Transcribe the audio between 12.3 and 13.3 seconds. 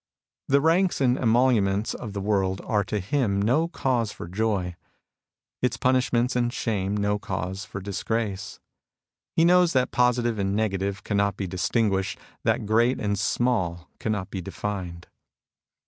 that great and